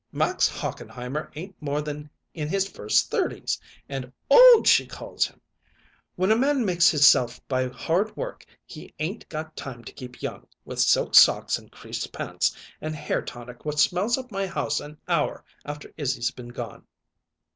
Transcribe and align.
Max 0.11 0.49
Hochenheimer 0.49 1.29
ain't 1.35 1.55
more 1.61 1.79
than 1.79 2.09
in 2.33 2.47
his 2.47 2.67
first 2.67 3.11
thirties, 3.11 3.61
and 3.87 4.11
old 4.31 4.67
she 4.67 4.87
calls 4.87 5.27
him! 5.27 5.39
When 6.15 6.31
a 6.31 6.35
man 6.35 6.65
makes 6.65 6.89
hisself 6.89 7.39
by 7.47 7.67
hard 7.67 8.17
work 8.17 8.43
he 8.65 8.91
'ain't 8.99 9.29
got 9.29 9.55
time 9.55 9.83
to 9.83 9.91
keep 9.93 10.23
young, 10.23 10.47
with 10.65 10.79
silk 10.79 11.13
socks 11.13 11.59
and 11.59 11.71
creased 11.71 12.11
pants, 12.11 12.57
and 12.81 12.95
hair 12.95 13.21
tonic 13.21 13.63
what 13.63 13.77
smells 13.79 14.17
up 14.17 14.31
my 14.31 14.47
house 14.47 14.79
a 14.81 14.97
hour 15.07 15.45
after 15.65 15.93
Izzy's 15.97 16.31
been 16.31 16.49
gone. 16.49 16.87